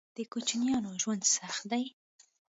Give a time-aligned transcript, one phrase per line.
[0.15, 1.85] _د کوچيانو ژوند سخت دی.